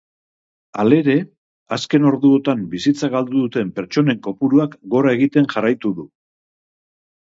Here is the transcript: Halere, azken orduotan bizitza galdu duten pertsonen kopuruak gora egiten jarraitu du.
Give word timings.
Halere, 0.83 1.17
azken 1.77 2.09
orduotan 2.13 2.65
bizitza 2.73 3.11
galdu 3.19 3.37
duten 3.45 3.71
pertsonen 3.79 4.21
kopuruak 4.27 4.77
gora 4.97 5.17
egiten 5.23 5.51
jarraitu 5.57 5.97
du. 6.03 6.13